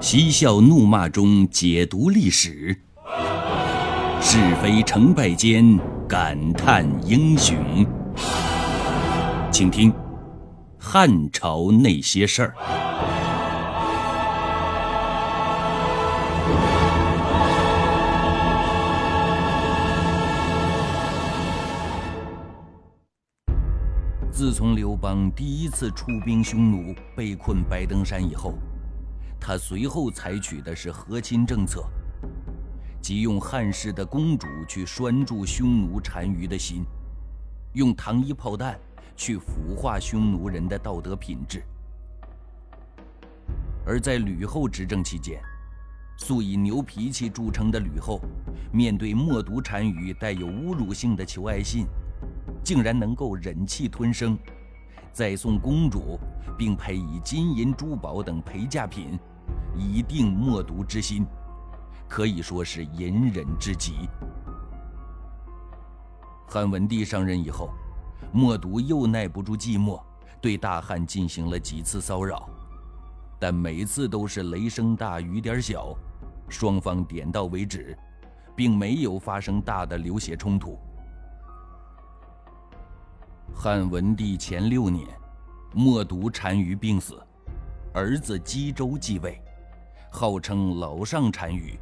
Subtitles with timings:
[0.00, 2.74] 嬉笑怒骂中解读历史，
[4.22, 7.54] 是非成败间感叹英雄。
[9.52, 9.92] 请听
[10.78, 12.54] 《汉朝那些事儿》。
[24.32, 28.54] 自从刘邦第一次出兵匈奴，被困白登山以后，
[29.40, 31.82] 他随后采取的是和亲政策，
[33.00, 36.84] 即用汉室的公主去拴住匈奴单于的心，
[37.72, 38.78] 用糖衣炮弹
[39.16, 41.62] 去腐化匈奴人的道德品质。
[43.86, 45.40] 而在吕后执政期间，
[46.18, 48.20] 素以牛脾气著称的吕后，
[48.70, 51.86] 面对默读单于带有侮辱性的求爱信。
[52.62, 54.38] 竟然能够忍气吞声，
[55.12, 56.20] 再送公主，
[56.58, 59.18] 并配以金银珠宝等陪嫁品，
[59.76, 61.26] 以定默读之心，
[62.08, 64.08] 可以说是隐忍至极。
[66.46, 67.70] 汉文帝上任以后，
[68.32, 70.00] 默读又耐不住寂寞，
[70.40, 72.48] 对大汉进行了几次骚扰，
[73.38, 75.94] 但每次都是雷声大雨点小，
[76.48, 77.96] 双方点到为止，
[78.56, 80.76] 并没有发生大的流血冲突。
[83.54, 85.06] 汉文帝前六年，
[85.72, 87.20] 默读单于病死，
[87.94, 89.40] 儿子姬周继位，
[90.10, 91.78] 号称老上单于。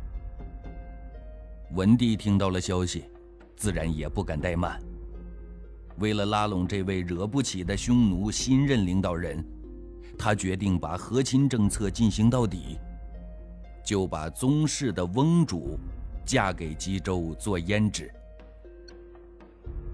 [1.72, 3.04] 文帝听到了消息，
[3.56, 4.80] 自然也不敢怠慢。
[5.98, 9.44] 为了拉拢这位惹不起的匈奴新任领导人，
[10.18, 12.78] 他决定把和亲政策进行到底，
[13.84, 15.78] 就把宗室的翁主
[16.24, 18.12] 嫁给姬周做胭脂。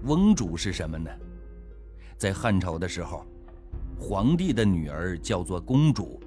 [0.03, 1.09] 翁主是什么呢？
[2.17, 3.25] 在汉朝的时候，
[3.99, 6.21] 皇帝的女儿叫做公主，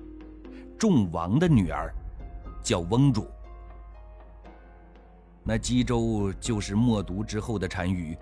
[0.76, 1.94] 众王的女儿
[2.68, 3.26] 叫翁主。
[5.42, 8.14] 那姬周就是默读之后的单于。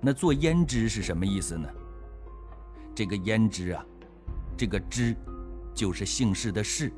[0.00, 1.68] 那做胭脂是什么意思呢？
[2.94, 3.84] 这个胭脂啊，
[4.56, 5.16] 这个脂
[5.74, 6.92] 就是姓氏的氏。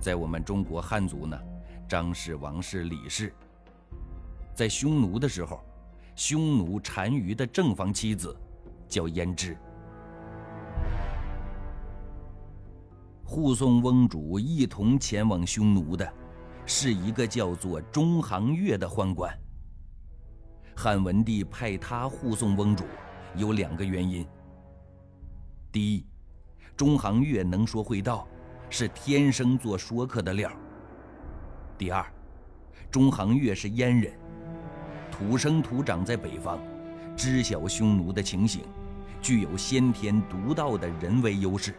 [0.00, 1.40] 在我们中国汉族呢，
[1.88, 3.32] 张氏、王氏、李氏，
[4.52, 5.60] 在匈奴的时候。
[6.16, 8.36] 匈奴单于的正房妻子
[8.88, 9.56] 叫胭脂。
[13.26, 16.06] 护送翁主一同前往匈奴的，
[16.66, 19.34] 是一个叫做中行月的宦官。
[20.76, 22.84] 汉文帝派他护送翁主，
[23.34, 24.26] 有两个原因：
[25.72, 26.06] 第一，
[26.76, 28.28] 中行月能说会道，
[28.68, 30.50] 是天生做说客的料；
[31.78, 32.04] 第二，
[32.90, 34.12] 中行月是阉人。
[35.10, 36.58] 土生土长在北方，
[37.16, 38.62] 知晓匈奴的情形，
[39.22, 41.74] 具有先天独到的人为优势。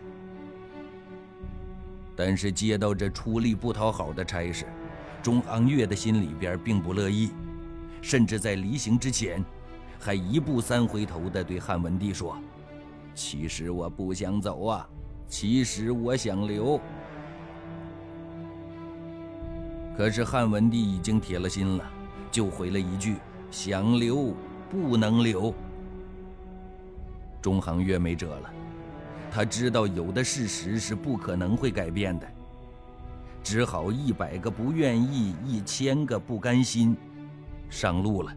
[2.16, 4.66] 但是接到这出力不讨好的差事，
[5.22, 7.32] 中行月的心里边并不乐意，
[8.02, 9.44] 甚至在离行之前，
[10.00, 12.38] 还一步三回头的对汉文帝说
[13.14, 14.88] ：“其实我不想走啊，
[15.28, 16.80] 其实我想留。”
[19.98, 21.92] 可是汉文帝已经铁了心了。
[22.32, 23.16] 就回了一句
[23.50, 24.34] ：“想留
[24.70, 25.54] 不能留。”
[27.42, 28.54] 中行月没辙了，
[29.36, 32.26] 他知道有的事实是不可能会改变的，
[33.44, 36.96] 只好一百个不愿意，一千个不甘心，
[37.70, 38.34] 上路了。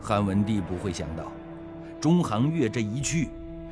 [0.00, 1.32] 汉文帝不会想到，
[2.00, 3.30] 中行月这一去，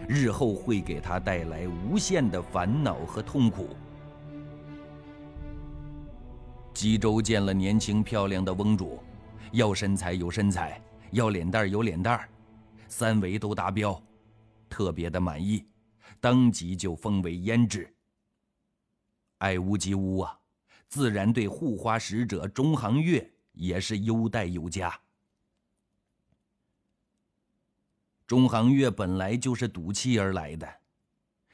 [0.08, 3.68] 日后会给他带来无限的烦恼和痛苦。
[6.74, 8.98] 姬周见了年轻漂亮的翁主，
[9.52, 12.20] 要身材有身材，要脸蛋有脸蛋
[12.88, 14.02] 三围都达标，
[14.72, 15.68] 特别的满意，
[16.18, 17.94] 当即就封为胭脂。
[19.36, 20.40] 爱屋及乌啊，
[20.88, 24.98] 自然对护花使者中行月也是优待有加。
[28.26, 30.66] 中行月本来就是赌气而来的，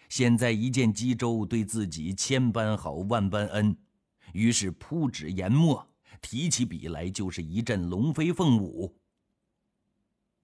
[0.09, 3.77] 现在一见姬周对自己千般好万般恩。
[4.33, 5.85] 于是铺纸研墨，
[6.21, 8.97] 提起笔来就是一阵龙飞凤舞。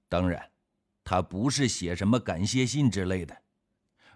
[0.09, 0.51] 当然，
[1.05, 3.37] 他不是写什么感谢信之类的，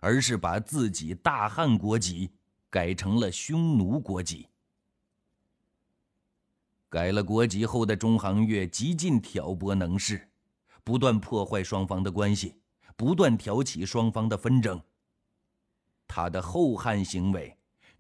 [0.01, 2.31] 而是把自己大汉国籍
[2.71, 4.49] 改成了匈奴国籍。
[6.89, 10.29] 改了国籍后的中行月极尽挑拨能事，
[10.83, 12.57] 不断破坏双方的关系，
[12.97, 14.83] 不断挑起双方的纷争。
[16.07, 17.55] 他的后汉行为，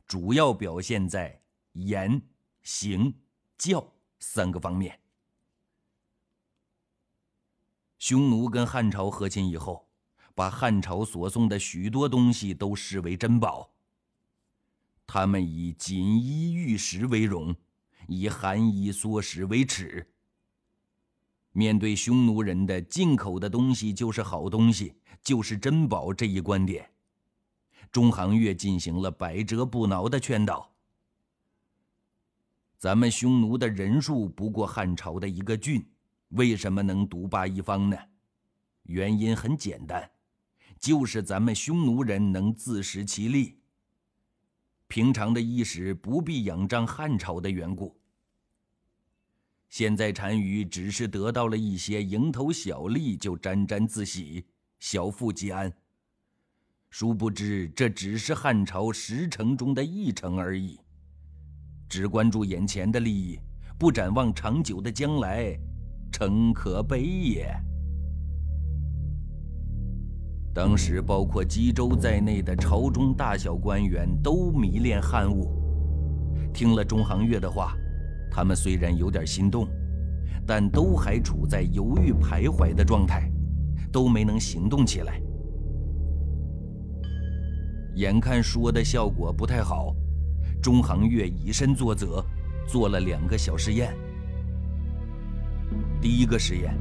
[0.06, 1.40] 主要表现在。
[1.75, 2.20] 言、
[2.62, 3.14] 行、
[3.56, 3.87] 教
[4.19, 4.99] 三个方面。
[7.99, 9.89] 匈奴跟汉朝和亲以后，
[10.35, 13.73] 把汉朝所送的许多东西都视为珍宝，
[15.06, 17.55] 他们以锦衣玉食为荣，
[18.06, 20.06] 以寒衣缩食为耻。
[21.50, 26.89] 面对匈奴人的进口的东西就是好东西，就是珍宝这一观点，
[27.91, 30.71] 中行月进行了百折不挠的劝导。
[32.79, 35.85] 咱们匈奴的人数不过汉朝的一个郡，
[36.28, 37.96] 为什么能独霸一方呢？
[38.84, 40.10] 原因很简单，
[40.80, 43.58] 就是咱们匈奴人能自食其力。
[44.86, 47.94] 平常的衣食不必仰仗汉朝的缘故。
[49.69, 54.46] 现在单于只是得到了一些蝇头小利，就沾沾自喜，
[54.80, 55.70] 小富即安。
[56.88, 60.80] 殊不知，这只是汉朝十城中的一城而已。
[61.86, 63.38] 只关注眼前的利益，
[63.78, 65.58] 不展望长久的将来，
[66.10, 67.55] 诚可悲也。
[70.55, 75.55] 当时，包括冀州在内的朝中大小官员都迷恋汉物。
[76.52, 77.76] 听了中行月的话，
[78.31, 79.69] 他们虽然有点心动，
[80.44, 83.31] 但都还处在犹豫徘徊的状态，
[83.93, 85.22] 都没能行动起来。
[87.94, 89.94] 眼看说的效果不太好，
[90.61, 92.25] 中行月以身作则，
[92.66, 93.94] 做了两个小实验。
[96.00, 96.77] 第一个实验。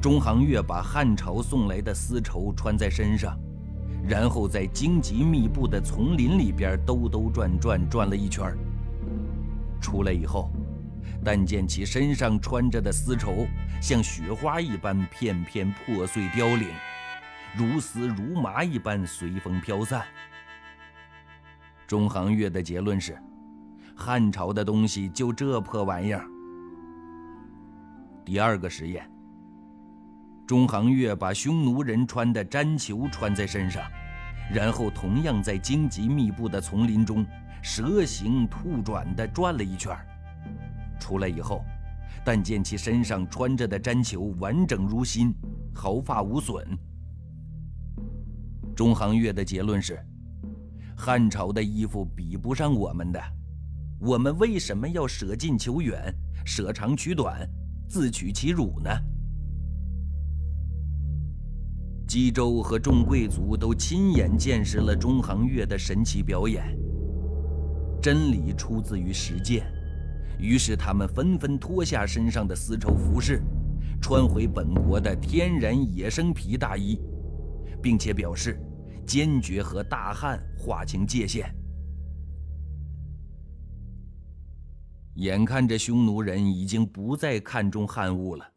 [0.00, 3.38] 中行月把汉朝送来的丝绸穿在身上，
[4.08, 8.56] 然后在荆棘密布的丛林里边兜兜转转转了一圈
[9.78, 10.50] 出来以后，
[11.22, 13.46] 但见其身上穿着的丝绸
[13.80, 16.68] 像雪花一般片片破碎凋零，
[17.54, 20.02] 如丝如麻一般随风飘散。
[21.86, 23.18] 中行月的结论是：
[23.94, 26.24] 汉朝的东西就这破玩意儿。
[28.24, 29.08] 第二个实验。
[30.46, 33.82] 中行月把匈奴人穿的毡裘穿在身上，
[34.52, 37.24] 然后同样在荆棘密布的丛林中
[37.62, 39.96] 蛇形兔转地转了一圈
[40.98, 41.64] 出来以后，
[42.24, 45.32] 但见其身上穿着的毡裘完整如新，
[45.72, 46.66] 毫发无损。
[48.74, 50.04] 中行月的结论是：
[50.96, 53.22] 汉朝的衣服比不上我们的，
[54.00, 56.12] 我们为什么要舍近求远，
[56.44, 57.48] 舍长取短，
[57.90, 58.88] 自取其辱呢？
[62.06, 66.78] 冀州和众贵族都亲眼见识了中行月的神奇表演。
[68.00, 69.66] 真理出自于实践，
[70.38, 73.42] 于是他们纷纷脱下身上的丝绸服饰，
[74.00, 76.96] 穿回本国的天然野生皮大衣，
[77.82, 78.56] 并且表示
[79.04, 81.52] 坚决和大汉划清界限。
[85.20, 88.52] 眼看着匈奴人已经不再看重汉物了，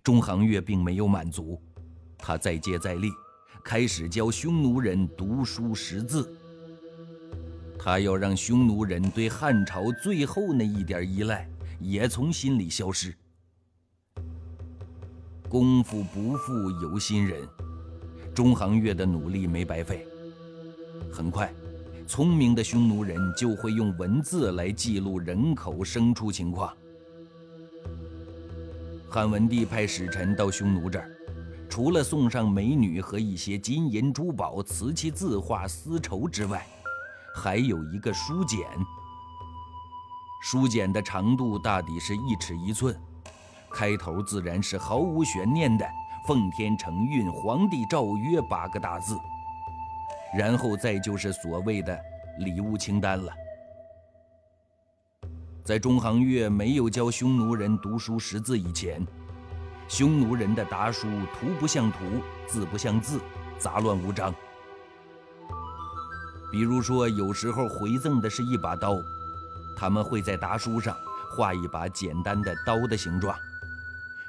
[0.00, 1.60] 中行月并没有满足。
[2.16, 3.10] 他再接再厉，
[3.64, 6.32] 开始教匈奴人读书识字。
[7.76, 11.48] 他要让匈奴人对汉朝最后那一点依赖
[11.80, 13.12] 也从心里消失。
[15.48, 17.42] 功夫不负有心人，
[18.32, 20.06] 中行月的努力没白费。
[21.12, 21.52] 很快，
[22.08, 26.74] 聪明的匈奴人就会用文字来记录人口牲畜情况。
[29.10, 31.10] 汉文帝派使臣到匈奴这儿。
[31.68, 36.66] 除了送上美女和一些金银珠宝、瓷器字画、丝绸之外，
[37.34, 38.66] 还有一个书简。
[40.40, 42.98] 书简的长度大抵是一尺一寸，
[43.70, 45.86] 开头自然是毫无悬念的
[46.26, 49.14] “奉天承运，皇帝诏曰”八个大字，
[50.36, 51.98] 然后再就是所谓的
[52.38, 53.32] 礼物清单了。
[55.64, 59.06] 在中行月没有教匈奴人读书识字以前。
[59.86, 61.98] 匈奴人的答书图不像图，
[62.46, 63.18] 字不像字，
[63.58, 64.34] 杂乱无章。
[66.52, 68.98] 比如说，有时候回赠的是一把刀，
[69.76, 70.94] 他们会在答书上
[71.34, 73.34] 画一把简单的刀的形状；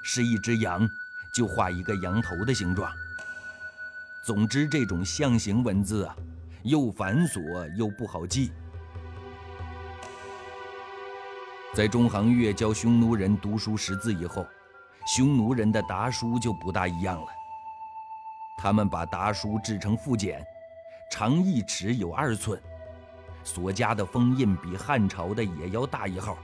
[0.01, 0.89] 是一只羊，
[1.33, 2.89] 就画一个羊头的形状。
[4.29, 6.15] 总之，这种象形文字啊，
[6.61, 8.51] 又繁琐又不好记。
[11.73, 14.45] 在中行月教匈奴人读书识字以后。
[15.07, 17.27] 匈奴人的达书就不大一样了。
[18.55, 20.45] 他们把达书制成复简，
[21.11, 22.61] 长一尺有二寸，
[23.43, 26.37] 所加的封印比汉朝的也要大一号。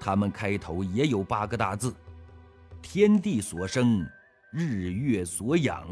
[0.00, 1.94] 他们开头也有八个大字
[2.80, 4.06] ：“天地所生，
[4.50, 5.86] 日月所养。”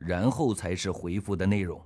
[0.00, 1.80] 然后才是回复的内容。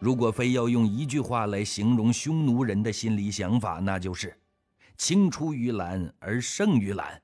[0.00, 4.36] 如果非要用一句话来形容匈奴人的心理想法，那就是。
[4.96, 7.22] 青出于蓝而胜于蓝。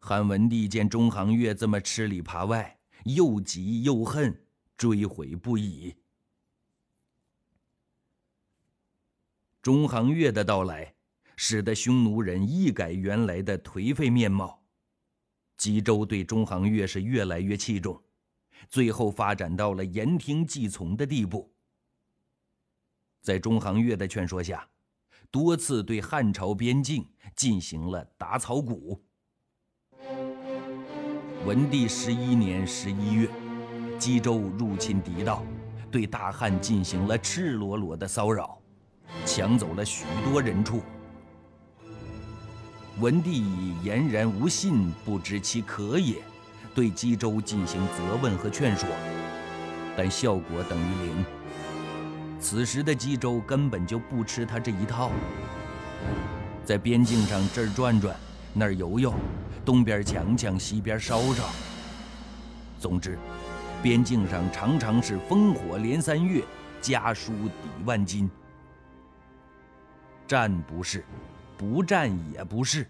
[0.00, 4.44] 汉文帝见中行月这么吃里扒外，又急又恨，
[4.76, 5.94] 追悔不已。
[9.62, 10.92] 中行月的到来，
[11.36, 14.59] 使得匈奴人一改原来的颓废面貌。
[15.60, 18.02] 冀州对中行月是越来越器重，
[18.70, 21.52] 最后发展到了言听计从的地步。
[23.20, 24.66] 在中行月的劝说下，
[25.30, 29.04] 多次对汉朝边境进行了打草谷。
[31.44, 33.28] 文帝十一年十一月，
[33.98, 35.44] 冀州入侵敌道，
[35.90, 38.58] 对大汉进行了赤裸裸的骚扰。
[39.26, 40.80] 抢走了许多人畜。
[42.98, 46.16] 文帝以言然无信，不知其可也，
[46.74, 48.88] 对冀州进行责问和劝说，
[49.96, 51.24] 但效果等于零。
[52.40, 55.10] 此时的冀州根本就不吃他这一套，
[56.64, 58.14] 在边境上这儿转转，
[58.52, 59.14] 那儿游游，
[59.64, 61.44] 东边抢抢，西边烧烧。
[62.78, 63.18] 总之，
[63.82, 66.42] 边境上常常是烽火连三月，
[66.80, 68.28] 家书抵万金。
[70.26, 71.04] 战不是，
[71.60, 72.86] 不战也不是。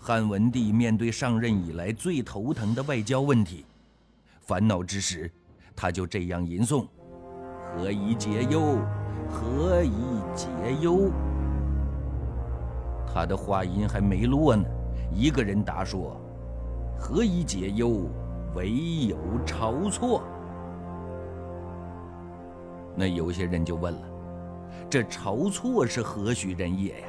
[0.00, 3.64] 汉文帝面对上任以来最头疼的外交问题，
[4.42, 5.28] 烦恼之时，
[5.74, 6.86] 他就这样吟诵
[7.74, 8.78] ：“何以解忧？
[9.28, 10.46] 何以解
[10.80, 11.10] 忧？”
[13.12, 14.64] 他的话音还没落呢，
[15.12, 16.16] 一个人答说
[16.96, 18.08] ：“何以解忧？
[18.54, 18.70] 唯
[19.08, 20.22] 有晁错。”
[22.94, 24.11] 那有些人就问了。
[24.90, 27.08] 这晁错是何许人也呀？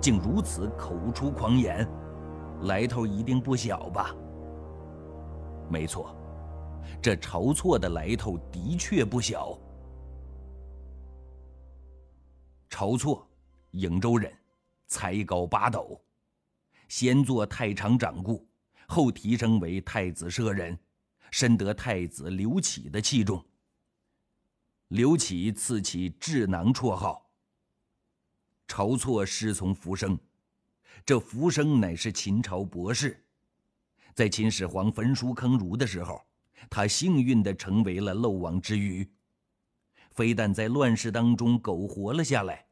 [0.00, 1.86] 竟如此口出狂言，
[2.62, 4.14] 来头一定不小吧？
[5.68, 6.14] 没错，
[7.02, 9.58] 这晁错的来头的确不小。
[12.70, 13.26] 晁错，
[13.72, 14.32] 颍州人，
[14.86, 16.00] 才高八斗，
[16.88, 18.46] 先做太常掌故，
[18.86, 20.78] 后提升为太子舍人，
[21.30, 23.44] 深得太子刘启的器重。
[24.88, 27.30] 刘启赐其智囊绰号。
[28.66, 30.18] 晁错师从浮生，
[31.04, 33.22] 这浮生乃是秦朝博士，
[34.14, 36.22] 在秦始皇焚书坑儒的时候，
[36.70, 39.06] 他幸运地成为了漏网之鱼，
[40.10, 42.66] 非但在乱世当中苟活了下来，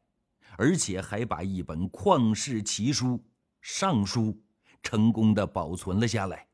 [0.57, 3.09] 而且还把一本旷世奇书
[3.61, 4.33] 《尚书》
[4.81, 6.47] 成功的保存了下来。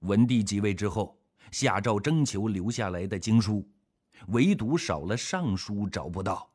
[0.00, 1.20] 文帝即位之后。
[1.52, 3.64] 下诏征求留下来的经书，
[4.28, 6.50] 唯独少了《尚书》，找不到。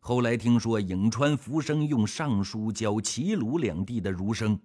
[0.00, 4.60] 后来听说颍川浮生用《尚书》教齐鲁两地的儒生，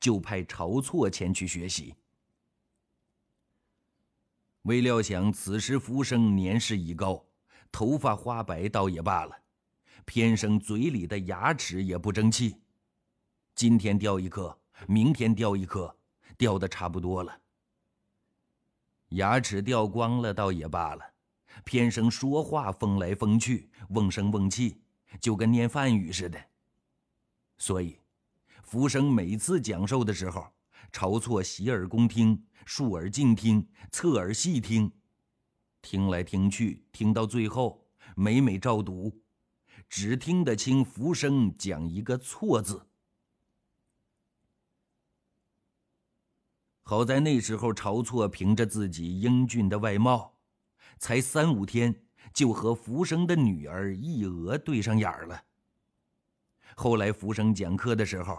[0.00, 1.94] 就派晁错前去学习。
[4.62, 7.22] 未料想此时浮生年事已高，
[7.70, 9.36] 头发花白倒也罢了，
[10.04, 12.56] 偏生嘴里的牙齿也不争气，
[13.56, 14.56] 今天掉一颗，
[14.86, 15.94] 明天掉一颗，
[16.38, 17.40] 掉的差不多了。
[19.14, 21.02] 牙齿掉光了倒也罢了，
[21.64, 24.80] 偏生说话风来风去，瓮声瓮气，
[25.20, 26.38] 就跟念梵语似的。
[27.58, 28.00] 所以，
[28.62, 30.46] 福生每次讲授的时候，
[30.92, 34.90] 晁错洗耳恭听，竖耳静听，侧耳细听，
[35.80, 39.22] 听来听去，听到最后，每每照读，
[39.88, 42.88] 只听得清福生讲一个“错”字。
[46.86, 50.34] 好在那时候，晁错凭着自己英俊的外貌，
[50.98, 51.94] 才三五天
[52.34, 55.42] 就和福生的女儿易娥对上眼了。
[56.76, 58.38] 后来福生讲课的时候，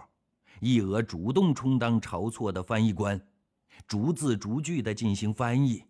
[0.60, 3.20] 易娥主动充当晁错的翻译官，
[3.88, 5.82] 逐字逐句的进行翻译。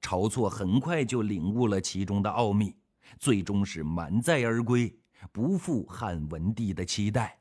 [0.00, 2.76] 晁错很快就领悟了其中的奥秘，
[3.18, 4.96] 最终是满载而归，
[5.32, 7.40] 不负汉文帝的期待。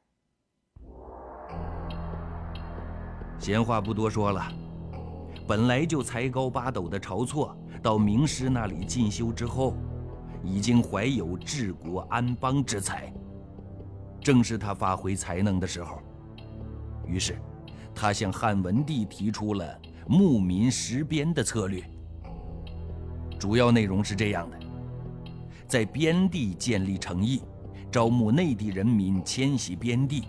[3.39, 4.51] 闲话不多说了，
[5.47, 9.75] 本来就才高八斗的晁错，到名师那里进修之后，
[10.43, 13.11] 已经怀有治国安邦之才。
[14.19, 16.01] 正是他发挥才能的时候，
[17.05, 17.37] 于是，
[17.95, 21.81] 他向汉文帝提出了牧民实边的策略。
[23.39, 24.57] 主要内容是这样的：
[25.67, 27.41] 在边地建立城邑，
[27.89, 30.25] 招募内地人民迁徙边地，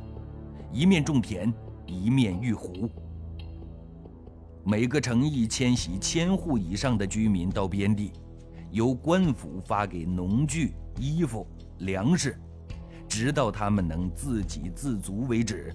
[0.73, 1.53] 一面种田。
[1.89, 2.91] 一面玉壶，
[4.63, 8.13] 每个城邑迁徙千户以上的居民到边地，
[8.71, 11.47] 由官府发给农具、衣服、
[11.79, 12.39] 粮食，
[13.09, 15.75] 直到他们能自给自足为止。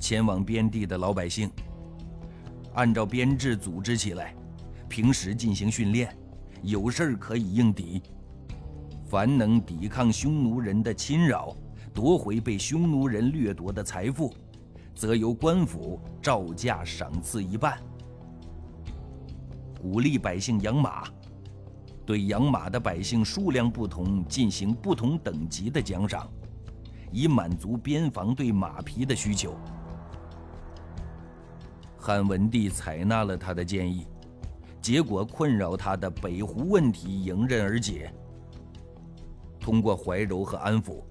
[0.00, 1.50] 前往边地的老百姓，
[2.74, 4.34] 按照编制组织起来，
[4.88, 6.16] 平时进行训练，
[6.62, 8.02] 有事儿可以应敌。
[9.06, 11.54] 凡能抵抗匈奴人的侵扰。
[11.94, 14.34] 夺回被匈奴人掠夺的财富，
[14.96, 17.78] 则由官府照价赏赐一半。
[19.80, 21.04] 鼓励百姓养马，
[22.04, 26.28] 对养马的百姓数量不同进行不同等级的奖赏，
[27.12, 29.54] 以满足边防对马匹的需求。
[31.96, 34.04] 汉文帝采纳了他的建议，
[34.82, 38.12] 结果困扰他的北胡问题迎刃而解。
[39.60, 41.02] 通过怀柔和安抚，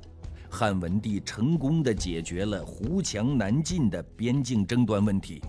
[0.55, 5.41] 汉文帝成功的解决了胡墙南进的边境争端问题，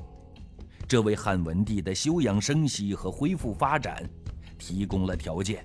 [0.88, 4.02] 这为汉文帝的休养生息和恢复发展
[4.56, 5.62] 提供了条件。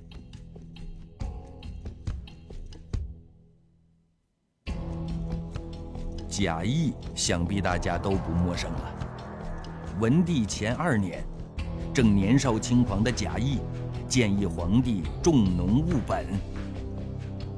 [6.27, 8.93] 贾谊想必大家都不陌生了。
[10.01, 11.25] 文帝前二年，
[11.93, 13.59] 正年少轻狂的贾谊
[14.05, 16.27] 建议皇帝重农务本。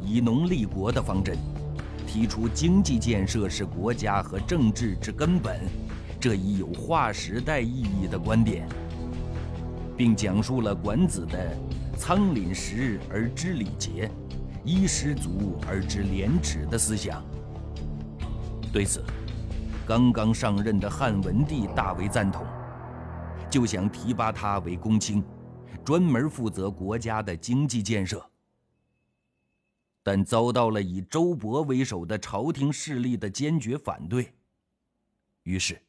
[0.04, 1.38] 以农立国的方针，
[2.12, 5.62] 提出经济建设是国家和政治之根本，
[6.20, 8.68] 这一有划时代意义的观点，
[9.96, 11.58] 并讲述了管子的
[11.98, 14.12] “仓廪实而知礼节，
[14.66, 17.24] 衣食足而知廉耻”的思想。
[18.74, 19.02] 对此，
[19.88, 22.46] 刚刚上任的汉文帝大为赞同，
[23.50, 25.24] 就想提拔他为公卿，
[25.86, 28.22] 专门负责国家的经济建设。
[30.04, 34.34] 但遭到了以周勃为首的朝廷势力的坚决反对，
[35.44, 35.82] 于是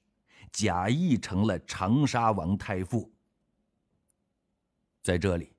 [0.53, 3.11] 贾谊成了长沙王太傅。
[5.03, 5.53] 在这里，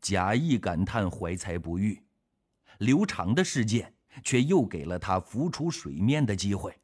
[0.00, 2.02] 贾谊感叹怀才不遇，
[2.78, 3.92] 刘长的事件
[4.22, 6.78] 却又给了他浮出水面的机会。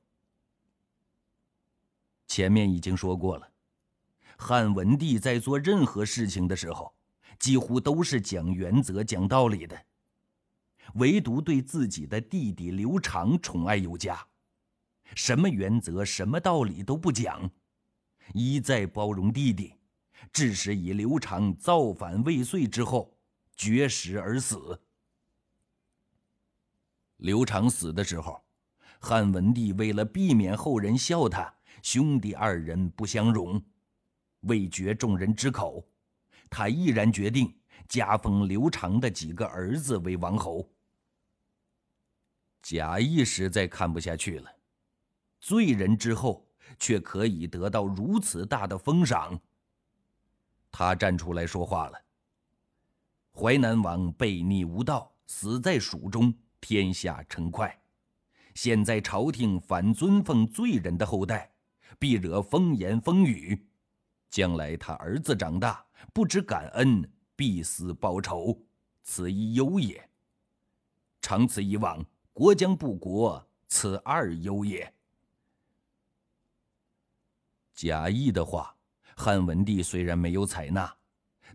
[2.26, 3.48] 前面已经说过了，
[4.38, 6.92] 汉文帝在做任何事情的时候，
[7.38, 9.84] 几乎都是讲原则、讲道理的。
[10.94, 14.26] 唯独对自己的弟弟刘长宠爱有加，
[15.14, 17.50] 什么原则、什么道理都不讲，
[18.32, 19.74] 一再包容弟弟，
[20.32, 23.16] 致使以刘长造反未遂之后
[23.56, 24.80] 绝食而死。
[27.16, 28.44] 刘长死的时候，
[29.00, 33.60] 汉文帝为了避免后人笑他兄弟二人不相容，
[34.40, 35.86] 为绝众人之口，
[36.50, 37.54] 他毅然决定
[37.88, 40.68] 加封刘长的几个儿子为王侯。
[42.64, 44.50] 贾谊实在看不下去了，
[45.38, 46.48] 罪人之后
[46.78, 49.38] 却可以得到如此大的封赏。
[50.72, 52.04] 他站出来说话了
[53.36, 57.78] ：“淮南王悖逆无道，死在蜀中，天下称快。
[58.54, 61.52] 现在朝廷反尊奉罪人的后代，
[61.98, 63.68] 必惹风言风语。
[64.30, 68.58] 将来他儿子长大，不知感恩，必思报仇，
[69.02, 70.08] 此一忧也。
[71.20, 72.02] 长此以往。”
[72.34, 74.92] 国将不国，此二忧也。
[77.72, 78.74] 贾谊的话，
[79.16, 80.92] 汉文帝虽然没有采纳，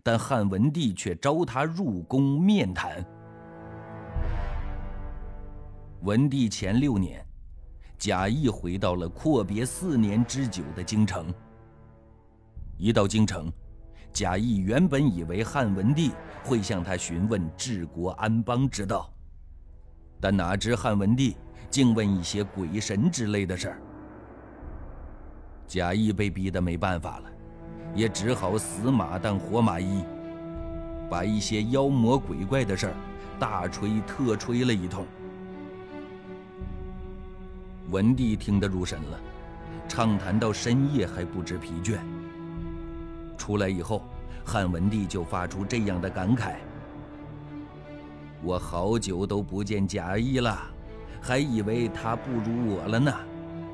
[0.02, 3.04] 但汉文帝却召他入宫面谈。
[6.00, 7.22] 文帝前六年，
[7.98, 11.30] 贾谊回到了阔别四年之久的京城。
[12.78, 13.52] 一到京城，
[14.14, 16.12] 贾谊原本以为汉文帝
[16.42, 19.12] 会向他询问治国安邦之道。
[20.20, 21.36] 但哪知汉文帝
[21.70, 23.78] 竟问一些鬼神之类的事儿，
[25.66, 27.30] 贾谊被逼得没办法了，
[27.94, 30.04] 也只好死马当活马医，
[31.08, 32.94] 把一些妖魔鬼怪的事儿
[33.38, 35.06] 大吹特吹了一通。
[37.90, 39.18] 文帝听得入神了，
[39.88, 41.98] 畅谈到深夜还不知疲倦。
[43.38, 44.04] 出来以后，
[44.44, 46.56] 汉文帝就发出这样的感慨。
[48.42, 50.58] 我好久都不见贾谊了，
[51.20, 53.12] 还以为他不如我了呢，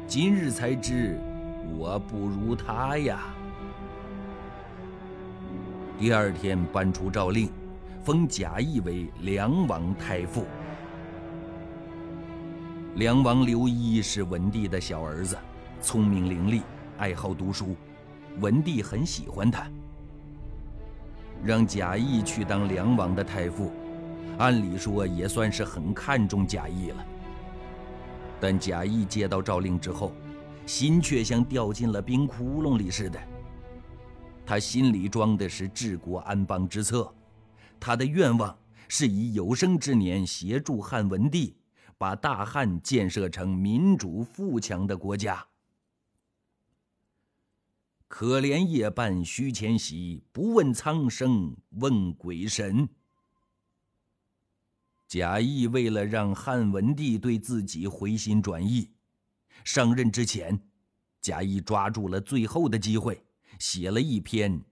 [0.09, 1.21] 今日才知
[1.79, 3.21] 我不如他呀。
[5.97, 7.49] 第二天颁出诏令，
[8.03, 10.45] 封贾谊为梁王太傅。
[12.97, 15.39] 梁王刘一是文帝的小儿子，
[15.81, 16.63] 聪明伶俐，
[16.99, 17.77] 爱好读书，
[18.41, 19.71] 文帝很喜欢他，
[21.45, 23.71] 让贾谊去当梁王的太傅。
[24.39, 27.07] 按理说也算是很看重贾谊了，
[28.41, 30.13] 但贾谊接到诏令之后，
[30.67, 33.19] 心却像掉进了冰窟窿里似的。
[34.45, 37.13] 他心里装的是治国安邦之策，
[37.81, 38.57] 他的愿望
[38.89, 41.57] 是以有生之年协助汉文帝
[41.99, 45.45] 把大汉建设成民主富强的国家。
[48.07, 52.89] 可怜夜半虚前席，不问苍生问鬼神。
[55.09, 58.91] 贾谊为了让汉文帝对自己回心转意，
[59.63, 60.59] 上任之前
[61.21, 63.23] 贾谊抓住了最后的机会，
[63.61, 64.53] 写了一篇《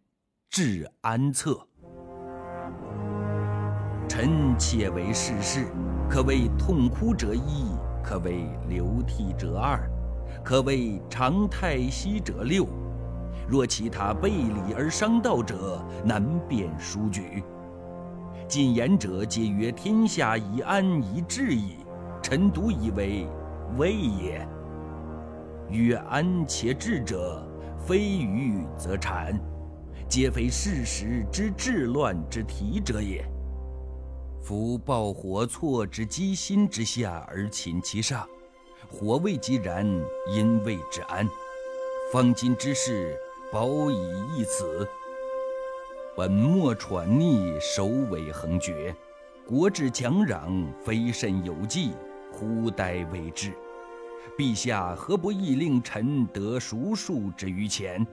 [0.51, 1.53] 治安策》。
[4.09, 5.69] 臣妾为世事，
[6.11, 7.67] 可谓痛哭者一，
[8.03, 9.89] 可谓流涕者二，
[10.45, 12.67] 可谓长叹息者六。
[13.49, 17.45] 若其他背礼而伤道者，难辨殊举。
[18.49, 21.77] 进言者皆曰：“天下以安以治矣。”
[22.23, 23.27] 臣独以为
[23.77, 24.49] 未也。
[25.69, 27.47] 曰安且治者，
[27.87, 29.39] 非愚则谄，
[30.09, 33.23] 皆非事实之治乱之体者也。
[34.41, 38.27] 夫爆火错之机心之下而寝其上，
[38.91, 39.87] 火未及燃，
[40.33, 41.29] 因谓之安。
[42.11, 43.15] 方今之事，
[43.53, 44.89] 保以易此。
[46.17, 48.95] 本末喘逆，首尾横绝，
[49.45, 51.91] 国之强攘，非甚有计，
[52.31, 53.53] 忽待为之。
[54.39, 58.07] 陛下何不亦令臣得熟数之于前？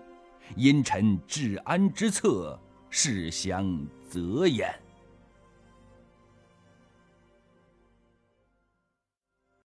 [0.56, 2.60] 因臣治安之策，
[2.90, 4.74] 事相则焉。